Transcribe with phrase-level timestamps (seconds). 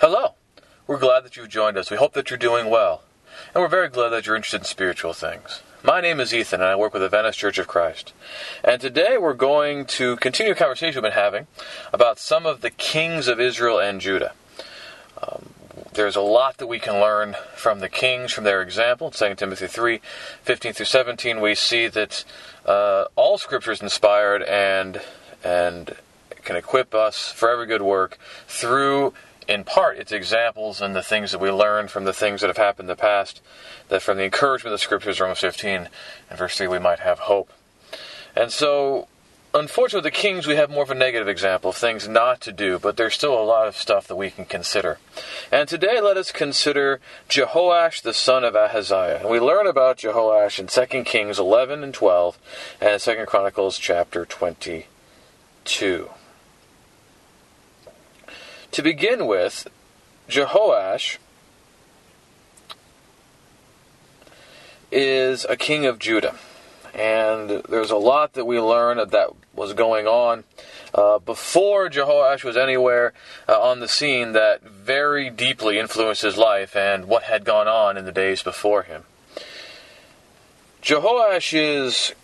[0.00, 0.34] Hello.
[0.86, 1.90] We're glad that you've joined us.
[1.90, 3.02] We hope that you're doing well.
[3.52, 5.60] And we're very glad that you're interested in spiritual things.
[5.82, 8.12] My name is Ethan, and I work with the Venice Church of Christ.
[8.62, 11.48] And today we're going to continue a conversation we've been having
[11.92, 14.34] about some of the kings of Israel and Judah.
[15.20, 15.46] Um,
[15.94, 19.08] there's a lot that we can learn from the kings, from their example.
[19.08, 20.00] In 2 Timothy 3
[20.42, 22.24] 15 through 17, we see that
[22.64, 25.00] uh, all Scripture is inspired and,
[25.42, 25.96] and
[26.44, 29.12] can equip us for every good work through
[29.48, 32.58] in part, it's examples and the things that we learn from the things that have
[32.58, 33.40] happened in the past,
[33.88, 35.88] that from the encouragement of the Scriptures, Romans 15
[36.28, 37.50] and verse 3, we might have hope.
[38.36, 39.08] And so,
[39.54, 42.78] unfortunately, the kings, we have more of a negative example of things not to do,
[42.78, 44.98] but there's still a lot of stuff that we can consider.
[45.50, 49.20] And today, let us consider Jehoash, the son of Ahaziah.
[49.20, 52.38] And we learn about Jehoash in 2 Kings 11 and 12
[52.82, 56.10] and 2 Chronicles chapter 22.
[58.72, 59.66] To begin with,
[60.28, 61.18] Jehoash
[64.90, 66.34] is a king of Judah.
[66.94, 70.44] And there's a lot that we learn that was going on
[70.94, 73.12] uh, before Jehoash was anywhere
[73.48, 77.96] uh, on the scene that very deeply influenced his life and what had gone on
[77.96, 79.04] in the days before him.
[80.82, 82.14] Jehoash's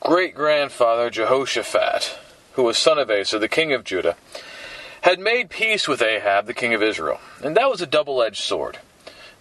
[0.00, 2.18] great grandfather, Jehoshaphat,
[2.54, 4.16] who was son of Asa, the king of Judah,
[5.04, 7.20] had made peace with Ahab, the king of Israel.
[7.42, 8.78] And that was a double edged sword,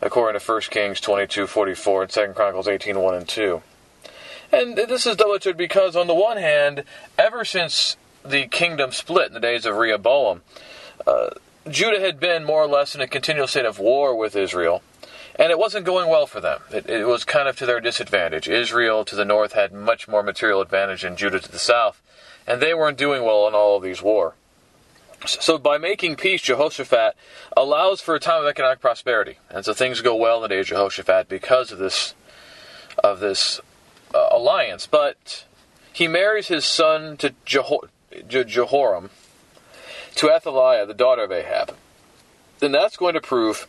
[0.02, 3.62] according to 1 Kings 22 44 and 2 Chronicles 18 1 and 2.
[4.52, 6.84] And this is double edged because, on the one hand,
[7.18, 10.42] ever since the kingdom split in the days of Rehoboam,
[11.08, 11.30] uh,
[11.70, 14.84] Judah had been more or less in a continual state of war with Israel,
[15.38, 16.60] and it wasn't going well for them.
[16.72, 18.50] It, it, was kind of to their disadvantage.
[18.50, 22.02] Israel to the north had much more material advantage than Judah to the south,
[22.46, 24.36] and they weren't doing well in all of these war.
[25.26, 27.16] So by making peace, Jehoshaphat
[27.56, 30.60] allows for a time of economic prosperity, and so things go well in the day
[30.60, 32.14] of Jehoshaphat because of this
[33.02, 33.62] of this
[34.14, 34.86] uh, alliance.
[34.86, 35.46] But
[35.94, 37.88] he marries his son to Jeho-
[38.28, 39.12] Jehoram
[40.16, 41.76] to Athaliah, the daughter of Ahab.
[42.60, 43.68] Then that's going to prove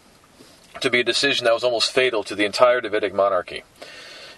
[0.81, 3.63] to be a decision that was almost fatal to the entire Davidic monarchy.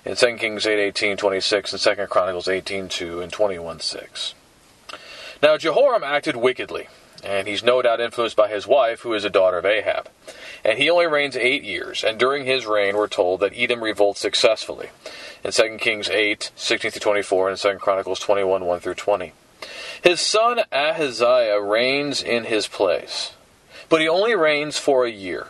[0.05, 4.35] In 2 Kings 8, 18, 26, and 2 Chronicles 18, 2, and 21, 6.
[5.43, 6.89] Now, Jehoram acted wickedly
[7.27, 10.09] and he's no doubt influenced by his wife, who is a daughter of Ahab.
[10.65, 14.21] And he only reigns eight years, and during his reign we're told that Edom revolts
[14.21, 14.91] successfully.
[15.43, 19.33] In 2 Kings 8, 16 through 24, and 2 Chronicles 21, 1 through 20.
[20.03, 23.33] His son Ahaziah reigns in his place,
[23.89, 25.49] but he only reigns for a year.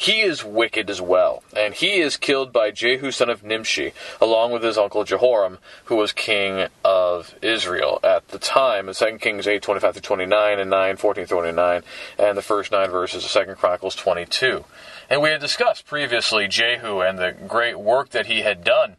[0.00, 4.52] He is wicked as well, and he is killed by Jehu son of Nimshi, along
[4.52, 8.88] with his uncle Jehoram, who was king of Israel at the time.
[8.88, 11.82] In 2 Kings 8, 25 through 29, and 9, 14 through 29,
[12.16, 14.64] and the first nine verses of 2 Chronicles 22.
[15.10, 18.96] And we had discussed previously Jehu and the great work that he had done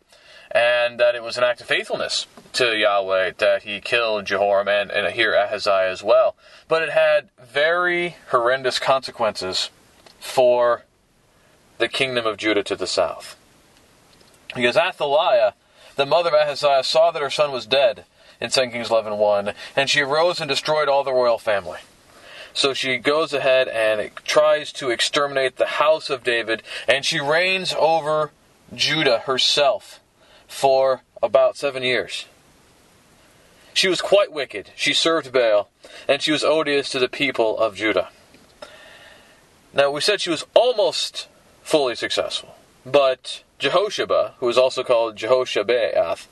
[0.51, 4.91] and that it was an act of faithfulness to Yahweh that he killed Jehoram and,
[4.91, 6.35] and here Ahaziah as well.
[6.67, 9.69] But it had very horrendous consequences
[10.19, 10.83] for
[11.79, 13.35] the kingdom of Judah to the south.
[14.55, 15.53] Because Athaliah,
[15.95, 18.05] the mother of Ahaziah, saw that her son was dead
[18.39, 21.79] in 2 Kings 11.1, and she arose and destroyed all the royal family.
[22.53, 27.73] So she goes ahead and tries to exterminate the house of David, and she reigns
[27.77, 28.31] over
[28.73, 29.99] Judah herself
[30.47, 32.25] for about seven years.
[33.73, 34.71] She was quite wicked.
[34.75, 35.69] She served Baal,
[36.07, 38.09] and she was odious to the people of Judah.
[39.73, 41.27] Now, we said she was almost
[41.69, 42.55] fully successful.
[42.83, 46.25] But Jehosheba, who is also called Jehoshabeath,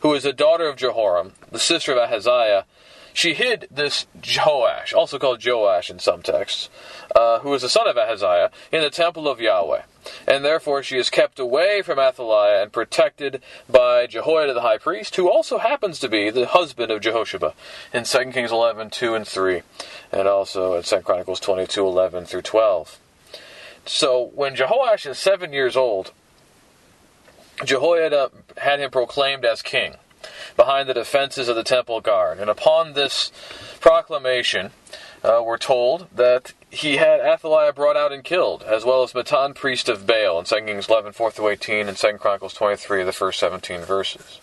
[0.00, 2.64] who is a daughter of Jehoram, the sister of Ahaziah,
[3.12, 6.68] she hid this Joash, also called Joash in some texts,
[7.14, 9.82] uh, who the son of Ahaziah, in the temple of Yahweh.
[10.26, 15.14] And therefore she is kept away from Athaliah and protected by Jehoiada the high priest,
[15.14, 17.54] who also happens to be the husband of Jehosheba,
[17.94, 19.62] in 2 Kings 11, 2 and 3,
[20.10, 22.98] and also in 2 Chronicles 22, 11 through 12.
[23.84, 26.12] So when Jehoash is seven years old,
[27.64, 29.96] Jehoiada had him proclaimed as king
[30.56, 32.38] behind the defenses of the temple guard.
[32.38, 33.32] And upon this
[33.80, 34.70] proclamation,
[35.22, 39.54] uh, we're told that he had Athaliah brought out and killed, as well as Mattan,
[39.54, 43.12] priest of Baal, in 2 Kings 11, 4 through 18, and 2 Chronicles 23, the
[43.12, 44.40] first 17 verses.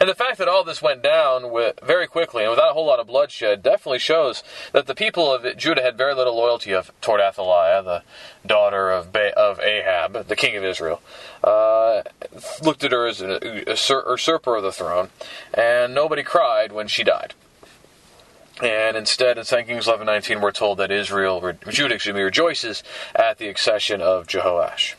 [0.00, 2.86] And the fact that all this went down with, very quickly and without a whole
[2.86, 4.42] lot of bloodshed definitely shows
[4.72, 8.02] that the people of Judah had very little loyalty of, toward Athaliah, the
[8.46, 11.00] daughter of, ba- of Ahab, the king of Israel.
[11.42, 12.02] Uh,
[12.62, 15.10] looked at her as a usurper of the throne,
[15.52, 17.34] and nobody cried when she died.
[18.62, 23.38] And instead, in 2 Kings 11:19, we're told that Israel, Judah, excuse me, rejoices at
[23.38, 24.94] the accession of Jehoash.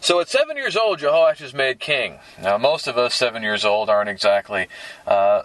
[0.00, 2.18] So at seven years old, Jehoash is made king.
[2.40, 4.68] Now, most of us, seven years old, aren't exactly
[5.06, 5.42] uh,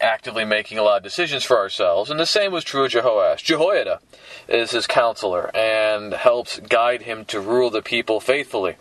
[0.00, 3.42] actively making a lot of decisions for ourselves, and the same was true of Jehoash.
[3.42, 4.00] Jehoiada
[4.48, 8.76] is his counselor and helps guide him to rule the people faithfully.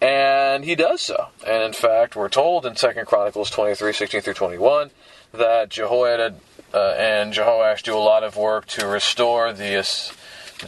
[0.00, 1.28] And he does so.
[1.46, 4.90] And in fact, we're told in 2 Chronicles 23 16 through 21
[5.32, 6.36] that Jehoiada
[6.72, 9.84] uh, and Jehoash do a lot of work to restore the,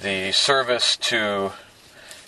[0.00, 1.52] the service to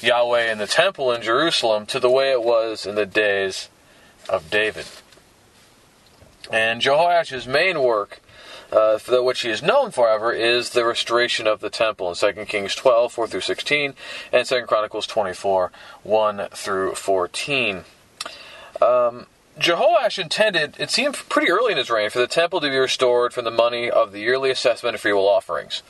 [0.04, 3.68] Yahweh in the temple in Jerusalem to the way it was in the days
[4.28, 4.86] of David.
[6.50, 8.20] And Jehoash's main work,
[8.70, 12.44] uh, which he is known for, however, is the restoration of the temple in 2
[12.44, 13.94] Kings 12, 4 through 16,
[14.32, 15.72] and 2 Chronicles 24,
[16.02, 17.84] 1 through 14.
[18.82, 19.26] Um,
[19.58, 23.32] Jehoash intended, it seemed pretty early in his reign, for the temple to be restored
[23.32, 25.82] from the money of the yearly assessment of freewill offerings.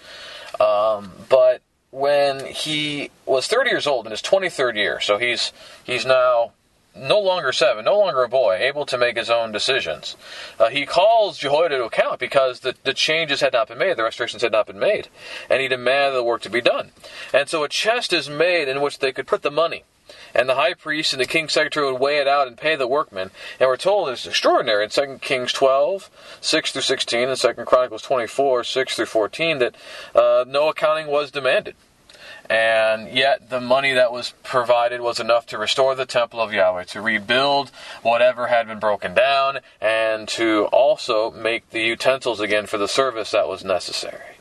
[0.60, 1.62] Um, but
[1.94, 5.52] when he was 30 years old in his 23rd year, so he's
[5.84, 6.50] he's now
[6.96, 10.16] no longer seven, no longer a boy, able to make his own decisions.
[10.58, 14.02] Uh, he calls Jehoiada to account because the, the changes had not been made, the
[14.02, 15.08] restorations had not been made,
[15.48, 16.90] and he demanded the work to be done.
[17.32, 19.84] And so a chest is made in which they could put the money.
[20.34, 22.88] And the high priest and the king's secretary would weigh it out and pay the
[22.88, 23.30] workmen.
[23.60, 26.10] And we're told it's extraordinary in 2 Kings 12,
[26.40, 29.76] 6 through 16, and 2 Chronicles 24, 6 through 14, that
[30.14, 31.76] uh, no accounting was demanded
[32.48, 36.84] and yet the money that was provided was enough to restore the temple of Yahweh,
[36.84, 37.70] to rebuild
[38.02, 43.30] whatever had been broken down, and to also make the utensils again for the service
[43.30, 44.33] that was necessary.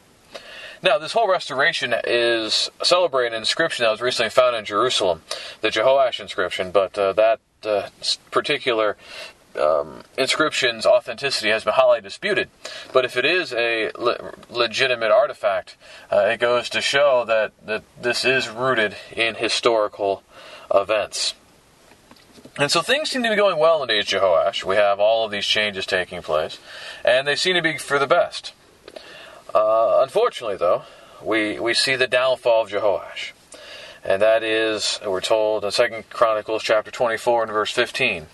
[0.83, 5.21] Now, this whole restoration is celebrating an inscription that was recently found in Jerusalem,
[5.61, 7.87] the Jehoash inscription, but uh, that uh,
[8.31, 8.97] particular
[9.57, 12.49] um, inscription's authenticity has been highly disputed.
[12.91, 15.77] But if it is a le- legitimate artifact,
[16.11, 20.21] uh, it goes to show that, that this is rooted in historical
[20.73, 21.33] events.
[22.57, 24.65] And so things seem to be going well in the age Jehoash.
[24.65, 26.59] We have all of these changes taking place,
[27.05, 28.51] and they seem to be for the best.
[29.53, 30.83] Uh, unfortunately, though,
[31.21, 33.33] we, we see the downfall of Jehoash
[34.03, 38.27] and that is, we're told in Second Chronicles chapter 24 and verse 15,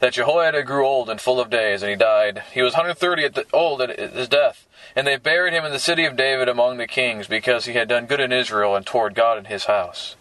[0.00, 2.44] that Jehoiada grew old and full of days, and he died.
[2.52, 5.80] He was 130 at the, old at his death, and they buried him in the
[5.80, 9.14] city of David among the kings, because he had done good in Israel and toward
[9.14, 10.14] God in his house.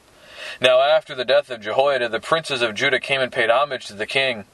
[0.62, 3.94] Now, after the death of Jehoiada, the princes of Judah came and paid homage to
[3.94, 4.46] the king.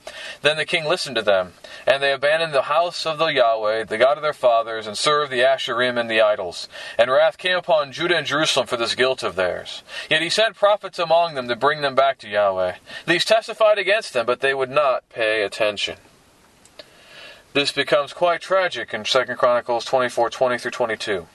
[0.41, 1.53] Then the king listened to them,
[1.85, 5.31] and they abandoned the house of the Yahweh, the God of their fathers, and served
[5.31, 6.67] the Asherim and the idols.
[6.97, 9.83] And wrath came upon Judah and Jerusalem for this guilt of theirs.
[10.09, 12.75] Yet he sent prophets among them to bring them back to Yahweh.
[13.05, 15.97] These testified against them, but they would not pay attention.
[17.53, 21.27] This becomes quite tragic in 2 Chronicles 24 20 through 22.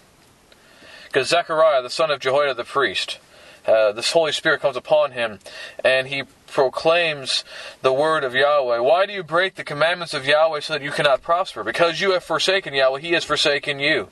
[1.05, 3.19] Because Zechariah, the son of Jehoiada the priest,
[3.67, 5.39] uh, this Holy Spirit comes upon him,
[5.85, 7.45] and he proclaims
[7.83, 8.79] the word of Yahweh.
[8.79, 11.65] Why do you break the commandments of Yahweh so that you cannot prosper?
[11.65, 14.09] Because you have forsaken Yahweh, he has forsaken you.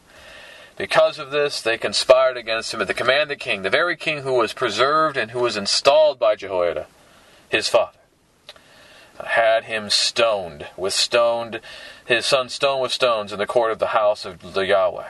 [0.76, 3.96] Because of this, they conspired against him at the command of the king, the very
[3.96, 6.86] king who was preserved and who was installed by Jehoiada,
[7.48, 7.98] his father.
[9.24, 11.60] Had him stoned, with stoned,
[12.04, 15.06] his son stoned with stones in the court of the house of the Yahweh.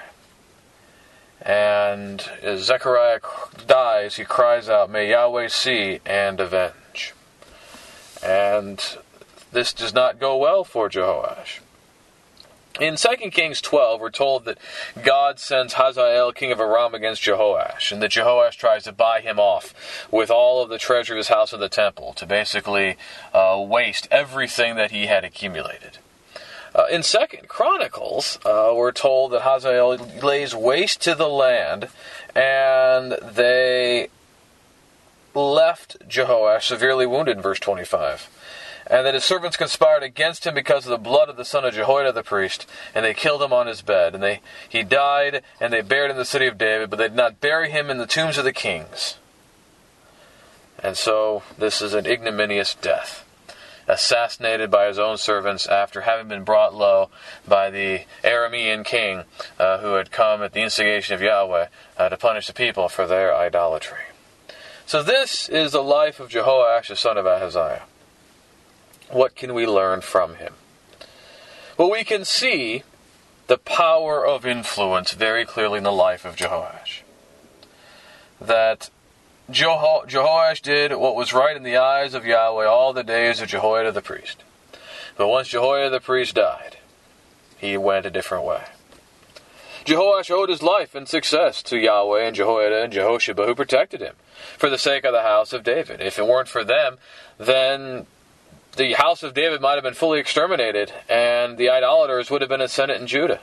[1.45, 3.21] And as Zechariah
[3.67, 7.13] dies, he cries out, May Yahweh see and avenge.
[8.23, 8.83] And
[9.53, 11.61] this does not go well for Jehoash.
[12.81, 14.59] In 2 Kings 12, we're told that
[15.05, 19.39] God sends Hazael, king of Aram, against Jehoash, and that Jehoash tries to buy him
[19.39, 19.73] off
[20.11, 22.97] with all of the treasure of his house of the temple to basically
[23.33, 25.99] uh, waste everything that he had accumulated.
[26.75, 31.89] Uh, in Second Chronicles, uh, we're told that Hazael lays waste to the land,
[32.35, 34.09] and they
[35.35, 38.29] left Jehoash severely wounded in verse 25.
[38.89, 41.75] And that his servants conspired against him because of the blood of the son of
[41.75, 44.15] Jehoiada the priest, and they killed him on his bed.
[44.15, 47.09] And they, he died, and they buried him in the city of David, but they
[47.09, 49.17] did not bury him in the tombs of the kings.
[50.81, 53.24] And so this is an ignominious death
[53.89, 57.11] assassinated by his own servants after having been brought low
[57.47, 59.25] by the Aramean king
[59.59, 63.07] uh, who had come at the instigation of Yahweh uh, to punish the people for
[63.07, 64.05] their idolatry.
[64.87, 67.85] So, this is the life of Jehoash, the son of Ahaziah.
[69.11, 70.55] What can we learn from him?
[71.79, 72.83] Well, we can see
[73.47, 77.03] the power of influence very clearly in the life of Jehoash.
[78.41, 78.91] That
[79.51, 83.49] Jeho- Jehoash did what was right in the eyes of Yahweh all the days of
[83.49, 84.43] Jehoiada the priest.
[85.17, 86.79] But once Jehoiada the priest died,
[87.59, 88.65] he went a different way.
[89.85, 94.15] Jehoash owed his life and success to Yahweh and Jehoiada and Jehosheba who protected him
[94.57, 96.01] for the sake of the house of David.
[96.01, 96.97] If it weren't for them,
[97.37, 98.07] then
[98.77, 102.63] the house of David might have been fully exterminated and the idolaters would have been
[102.63, 103.41] ascendant in Judah.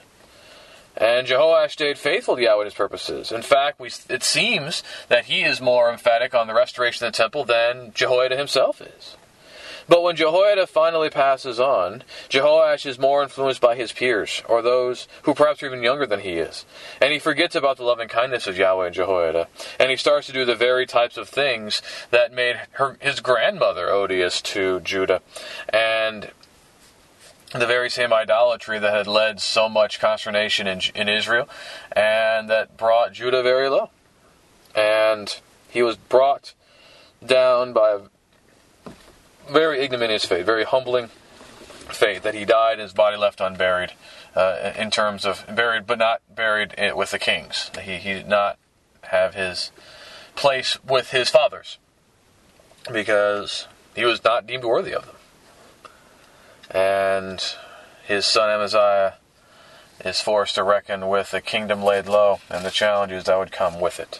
[0.98, 3.31] And Jehoash stayed faithful to Yahweh his purposes.
[3.31, 7.17] In fact, we, it seems that he is more emphatic on the restoration of the
[7.17, 9.15] temple than Jehoiada himself is.
[9.88, 15.07] But when Jehoiada finally passes on, Jehoash is more influenced by his peers, or those
[15.24, 16.65] who perhaps are even younger than he is.
[17.01, 19.48] And he forgets about the loving kindness of Yahweh and Jehoiada.
[19.79, 21.81] And he starts to do the very types of things
[22.12, 25.21] that made her, his grandmother odious to Judah.
[25.67, 26.31] And
[27.53, 31.50] the very same idolatry that had led so much consternation in, in Israel
[31.91, 33.89] and that brought Judah very low.
[34.74, 35.38] And
[35.70, 36.53] he was brought
[37.25, 38.91] down by a
[39.51, 43.91] very ignominious fate, very humbling fate that he died and his body left unburied.
[44.34, 47.70] Uh, in terms of buried, but not buried with the kings.
[47.81, 48.58] He, he did not
[49.01, 49.72] have his
[50.36, 51.77] place with his fathers
[52.89, 55.15] because he was not deemed worthy of them.
[56.73, 57.43] And
[58.03, 59.15] his son Amaziah
[60.03, 63.79] is forced to reckon with a kingdom laid low and the challenges that would come
[63.79, 64.19] with it.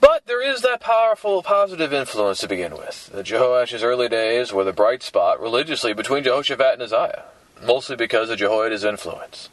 [0.00, 3.10] But there is that powerful positive influence to begin with.
[3.12, 7.24] The Jehoash's early days were the bright spot religiously between Jehoshaphat and Uzziah,
[7.64, 9.48] mostly because of Jehoiada's influence.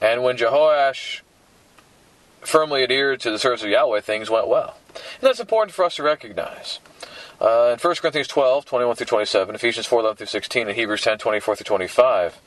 [0.00, 1.22] And when Jehoash
[2.42, 4.76] firmly adhered to the service of Yahweh, things went well.
[4.94, 6.80] And that's important for us to recognize.
[7.40, 11.02] Uh, in 1 Corinthians 12, 21 through 27, Ephesians 4, 11 through 16, and Hebrews
[11.02, 12.40] 10, 24 through 25,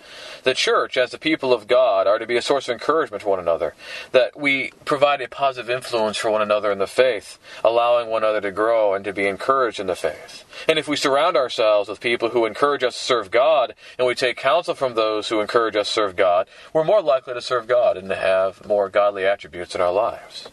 [0.43, 3.29] the church, as the people of God, are to be a source of encouragement to
[3.29, 3.73] one another,
[4.11, 8.41] that we provide a positive influence for one another in the faith, allowing one another
[8.41, 10.43] to grow and to be encouraged in the faith.
[10.67, 14.13] And if we surround ourselves with people who encourage us to serve God, and we
[14.13, 17.65] take counsel from those who encourage us to serve God, we're more likely to serve
[17.65, 20.49] God and to have more godly attributes in our lives.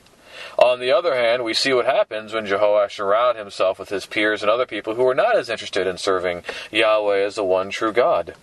[0.58, 4.42] On the other hand, we see what happens when Jehoash surrounded himself with his peers
[4.42, 7.92] and other people who were not as interested in serving Yahweh as the one true
[7.92, 8.34] God.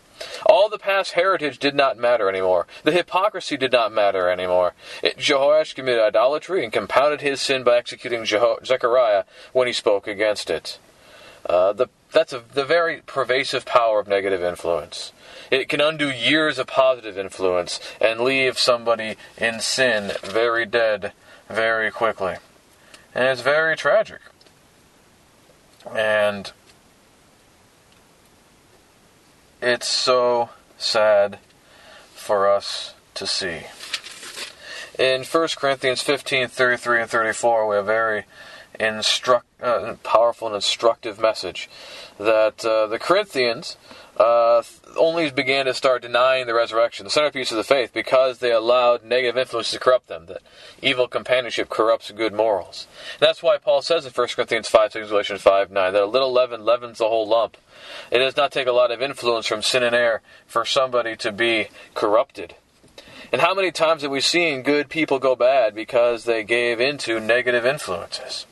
[0.45, 2.67] All the past heritage did not matter anymore.
[2.83, 4.73] The hypocrisy did not matter anymore.
[5.03, 10.07] It, Jehoash committed idolatry and compounded his sin by executing Jeho- Zechariah when he spoke
[10.07, 10.79] against it.
[11.45, 15.11] Uh, the, that's a, the very pervasive power of negative influence.
[15.51, 21.11] It can undo years of positive influence and leave somebody in sin very dead
[21.49, 22.35] very quickly.
[23.13, 24.19] And it's very tragic.
[25.95, 26.51] And
[29.61, 31.39] it's so sad
[32.13, 33.61] for us to see.
[34.97, 38.25] In 1 Corinthians 15 33 and 34, we have a very
[38.79, 41.69] instruct, uh, powerful and instructive message
[42.17, 43.77] that uh, the Corinthians
[44.17, 44.63] uh,
[44.97, 49.03] only began to start denying the resurrection, the centerpiece of the faith, because they allowed
[49.03, 50.41] negative influences to corrupt them, that
[50.81, 52.87] evil companionship corrupts good morals.
[53.13, 56.05] And that's why Paul says in 1 Corinthians 5, 6, Galatians 5, 9, that a
[56.05, 57.57] little leaven leavens the whole lump.
[58.09, 61.31] It does not take a lot of influence from sin and error for somebody to
[61.31, 62.55] be corrupted.
[63.31, 67.19] And how many times have we seen good people go bad because they gave into
[67.19, 68.45] negative influences?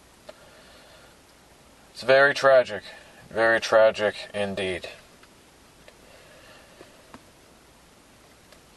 [1.94, 2.84] It's very tragic.
[3.30, 4.90] Very tragic indeed.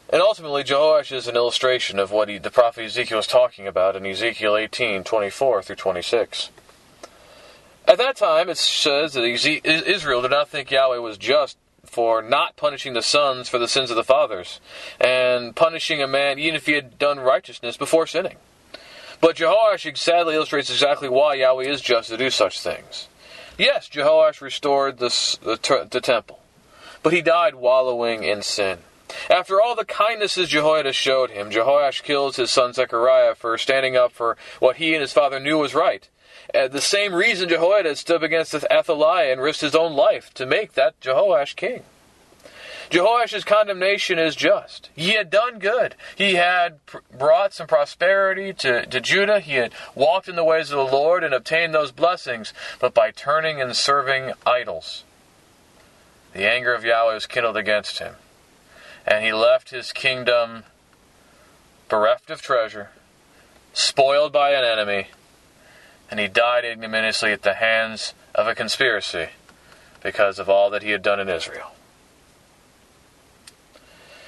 [0.09, 3.95] And ultimately, Jehoash is an illustration of what he, the prophet Ezekiel was talking about
[3.95, 6.49] in Ezekiel 18 24 through 26.
[7.85, 12.55] At that time, it says that Israel did not think Yahweh was just for not
[12.57, 14.59] punishing the sons for the sins of the fathers,
[14.99, 18.35] and punishing a man even if he had done righteousness before sinning.
[19.19, 23.07] But Jehoash sadly illustrates exactly why Yahweh is just to do such things.
[23.57, 25.09] Yes, Jehoash restored the,
[25.41, 26.39] the, the temple,
[27.03, 28.79] but he died wallowing in sin.
[29.29, 34.11] After all the kindnesses Jehoiada showed him, Jehoash kills his son Zechariah for standing up
[34.11, 36.07] for what he and his father knew was right.
[36.53, 40.73] Uh, the same reason Jehoiada stood against Athaliah and risked his own life to make
[40.73, 41.83] that Jehoash king.
[42.89, 44.89] Jehoash's condemnation is just.
[44.95, 45.95] He had done good.
[46.15, 49.41] He had pr- brought some prosperity to, to Judah.
[49.41, 52.53] He had walked in the ways of the Lord and obtained those blessings.
[52.79, 55.03] But by turning and serving idols,
[56.31, 58.15] the anger of Yahweh was kindled against him
[59.07, 60.63] and he left his kingdom
[61.87, 62.89] bereft of treasure,
[63.73, 65.07] spoiled by an enemy,
[66.11, 69.29] and he died ignominiously at the hands of a conspiracy
[70.03, 71.71] because of all that he had done in Israel.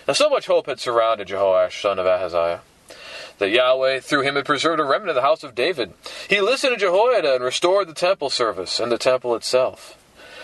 [0.08, 2.62] Now, so much hope had surrounded Jehoash, son of Ahaziah,
[3.38, 5.94] that Yahweh, through him, had preserved a remnant of the house of David.
[6.30, 9.98] He listened to Jehoiada and restored the temple service and the temple itself.